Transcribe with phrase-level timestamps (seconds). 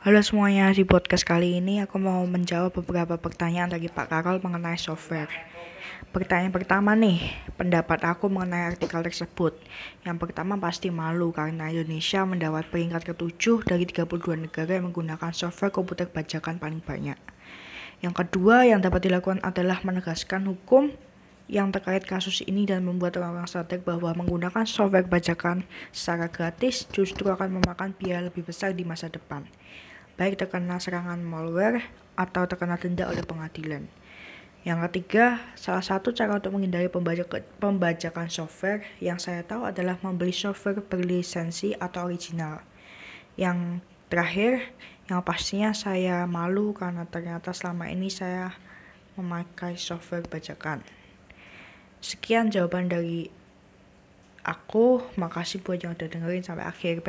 [0.00, 4.80] Halo semuanya, di podcast kali ini aku mau menjawab beberapa pertanyaan dari Pak Karol mengenai
[4.80, 5.28] software.
[6.08, 7.20] Pertanyaan pertama nih,
[7.60, 9.60] pendapat aku mengenai artikel tersebut.
[10.08, 15.68] Yang pertama pasti malu karena Indonesia mendapat peringkat ketujuh dari 32 negara yang menggunakan software
[15.68, 17.20] komputer bajakan paling banyak.
[18.00, 20.96] Yang kedua yang dapat dilakukan adalah menegaskan hukum
[21.50, 27.26] yang terkait kasus ini dan membuat orang-orang sadar bahwa menggunakan software bajakan secara gratis justru
[27.26, 29.42] akan memakan biaya lebih besar di masa depan
[30.20, 31.80] baik terkena serangan malware
[32.12, 33.88] atau terkena denda oleh pengadilan.
[34.60, 36.92] Yang ketiga, salah satu cara untuk menghindari
[37.56, 42.60] pembajakan software yang saya tahu adalah membeli software berlisensi atau original.
[43.40, 43.80] Yang
[44.12, 44.68] terakhir,
[45.08, 48.52] yang pastinya saya malu karena ternyata selama ini saya
[49.16, 50.84] memakai software bajakan.
[52.00, 53.28] Sekian jawaban dari
[54.44, 55.04] aku.
[55.20, 57.04] Makasih buat yang udah dengerin sampai akhir.